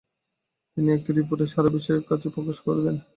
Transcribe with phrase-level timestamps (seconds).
[0.77, 2.97] তিনি একটি রিপোর্টে সারা বিশ্বের কাছে প্রকাশ করে দেন।